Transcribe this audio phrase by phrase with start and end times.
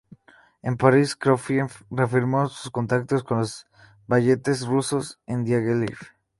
[0.63, 3.67] En París, Prokófiev reafirmó sus contactos con los
[4.07, 5.95] Ballets Rusos de Diáguilev.